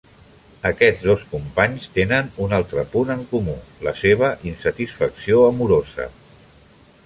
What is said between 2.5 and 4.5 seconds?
altre punt en comú: la seva